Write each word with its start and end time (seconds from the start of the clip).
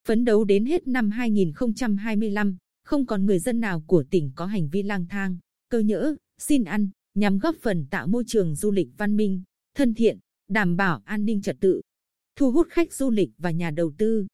phấn 0.08 0.24
đấu 0.24 0.44
đến 0.44 0.64
hết 0.64 0.88
năm 0.88 1.10
2025, 1.10 2.56
không 2.84 3.06
còn 3.06 3.26
người 3.26 3.38
dân 3.38 3.60
nào 3.60 3.84
của 3.86 4.04
tỉnh 4.10 4.32
có 4.34 4.46
hành 4.46 4.68
vi 4.68 4.82
lang 4.82 5.06
thang, 5.08 5.38
cơ 5.68 5.78
nhỡ, 5.78 6.14
xin 6.40 6.64
ăn, 6.64 6.90
nhằm 7.14 7.38
góp 7.38 7.56
phần 7.62 7.86
tạo 7.90 8.06
môi 8.06 8.24
trường 8.26 8.54
du 8.54 8.70
lịch 8.70 8.88
văn 8.96 9.16
minh, 9.16 9.42
thân 9.74 9.94
thiện, 9.94 10.18
đảm 10.48 10.76
bảo 10.76 11.02
an 11.04 11.24
ninh 11.24 11.42
trật 11.42 11.56
tự, 11.60 11.80
thu 12.36 12.52
hút 12.52 12.68
khách 12.70 12.92
du 12.92 13.10
lịch 13.10 13.30
và 13.38 13.50
nhà 13.50 13.70
đầu 13.70 13.92
tư. 13.98 14.26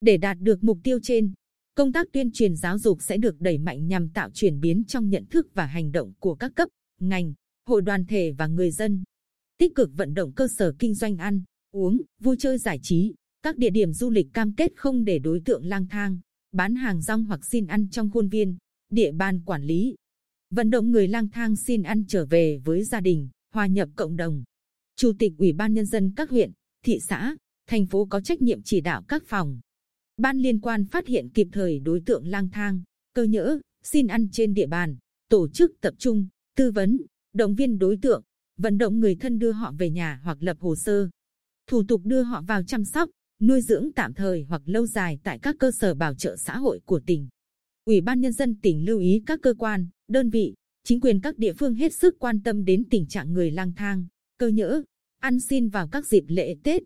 Để 0.00 0.16
đạt 0.16 0.38
được 0.40 0.64
mục 0.64 0.78
tiêu 0.82 0.98
trên, 1.02 1.32
công 1.74 1.92
tác 1.92 2.06
tuyên 2.12 2.30
truyền 2.32 2.56
giáo 2.56 2.78
dục 2.78 3.02
sẽ 3.02 3.16
được 3.16 3.40
đẩy 3.40 3.58
mạnh 3.58 3.88
nhằm 3.88 4.08
tạo 4.08 4.30
chuyển 4.34 4.60
biến 4.60 4.84
trong 4.84 5.08
nhận 5.08 5.26
thức 5.26 5.46
và 5.54 5.66
hành 5.66 5.92
động 5.92 6.12
của 6.18 6.34
các 6.34 6.52
cấp, 6.54 6.68
ngành, 7.00 7.34
hội 7.66 7.82
đoàn 7.82 8.06
thể 8.06 8.32
và 8.38 8.46
người 8.46 8.70
dân. 8.70 9.04
Tích 9.58 9.74
cực 9.74 9.90
vận 9.96 10.14
động 10.14 10.32
cơ 10.32 10.48
sở 10.48 10.72
kinh 10.78 10.94
doanh 10.94 11.16
ăn, 11.16 11.42
uống, 11.72 12.02
vui 12.20 12.36
chơi 12.38 12.58
giải 12.58 12.78
trí, 12.82 13.14
các 13.42 13.56
địa 13.56 13.70
điểm 13.70 13.92
du 13.92 14.10
lịch 14.10 14.26
cam 14.32 14.54
kết 14.54 14.72
không 14.76 15.04
để 15.04 15.18
đối 15.18 15.40
tượng 15.44 15.66
lang 15.66 15.86
thang, 15.88 16.18
bán 16.52 16.74
hàng 16.74 17.02
rong 17.02 17.24
hoặc 17.24 17.40
xin 17.44 17.66
ăn 17.66 17.88
trong 17.90 18.10
khuôn 18.10 18.28
viên, 18.28 18.56
địa 18.90 19.12
bàn 19.12 19.40
quản 19.44 19.62
lý. 19.62 19.94
Vận 20.50 20.70
động 20.70 20.90
người 20.90 21.08
lang 21.08 21.28
thang 21.28 21.56
xin 21.56 21.82
ăn 21.82 22.04
trở 22.08 22.26
về 22.26 22.60
với 22.64 22.84
gia 22.84 23.00
đình, 23.00 23.28
hòa 23.54 23.66
nhập 23.66 23.88
cộng 23.96 24.16
đồng. 24.16 24.44
Chủ 24.96 25.12
tịch 25.18 25.32
Ủy 25.38 25.52
ban 25.52 25.74
Nhân 25.74 25.86
dân 25.86 26.12
các 26.16 26.30
huyện, 26.30 26.52
thị 26.84 26.98
xã, 27.00 27.36
thành 27.66 27.86
phố 27.86 28.06
có 28.06 28.20
trách 28.20 28.42
nhiệm 28.42 28.62
chỉ 28.62 28.80
đạo 28.80 29.02
các 29.08 29.22
phòng. 29.26 29.60
Ban 30.16 30.38
liên 30.38 30.60
quan 30.60 30.84
phát 30.84 31.06
hiện 31.06 31.28
kịp 31.28 31.48
thời 31.52 31.78
đối 31.78 32.00
tượng 32.00 32.26
lang 32.26 32.48
thang, 32.50 32.82
cơ 33.14 33.22
nhỡ, 33.22 33.58
xin 33.82 34.06
ăn 34.06 34.28
trên 34.32 34.54
địa 34.54 34.66
bàn, 34.66 34.96
tổ 35.28 35.48
chức 35.48 35.72
tập 35.80 35.94
trung, 35.98 36.26
tư 36.56 36.70
vấn, 36.70 37.00
động 37.32 37.54
viên 37.54 37.78
đối 37.78 37.96
tượng, 38.02 38.22
vận 38.56 38.78
động 38.78 39.00
người 39.00 39.14
thân 39.14 39.38
đưa 39.38 39.52
họ 39.52 39.72
về 39.78 39.90
nhà 39.90 40.20
hoặc 40.24 40.38
lập 40.40 40.56
hồ 40.60 40.76
sơ. 40.76 41.08
Thủ 41.66 41.82
tục 41.88 42.00
đưa 42.04 42.22
họ 42.22 42.42
vào 42.42 42.62
chăm 42.62 42.84
sóc, 42.84 43.10
nuôi 43.40 43.60
dưỡng 43.60 43.92
tạm 43.92 44.14
thời 44.14 44.42
hoặc 44.48 44.62
lâu 44.64 44.86
dài 44.86 45.18
tại 45.22 45.38
các 45.38 45.56
cơ 45.58 45.70
sở 45.70 45.94
bảo 45.94 46.14
trợ 46.14 46.36
xã 46.36 46.56
hội 46.56 46.80
của 46.84 47.00
tỉnh. 47.06 47.28
Ủy 47.88 48.00
ban 48.00 48.20
Nhân 48.20 48.32
dân 48.32 48.56
tỉnh 48.62 48.84
lưu 48.84 48.98
ý 48.98 49.22
các 49.26 49.40
cơ 49.42 49.54
quan, 49.58 49.88
đơn 50.08 50.30
vị, 50.30 50.54
chính 50.84 51.00
quyền 51.00 51.20
các 51.20 51.38
địa 51.38 51.52
phương 51.52 51.74
hết 51.74 51.94
sức 51.94 52.18
quan 52.18 52.42
tâm 52.42 52.64
đến 52.64 52.84
tình 52.90 53.06
trạng 53.06 53.32
người 53.32 53.50
lang 53.50 53.72
thang, 53.76 54.06
cơ 54.38 54.48
nhỡ, 54.48 54.82
ăn 55.20 55.40
xin 55.40 55.68
vào 55.68 55.88
các 55.88 56.06
dịp 56.06 56.24
lễ 56.28 56.56
Tết, 56.64 56.82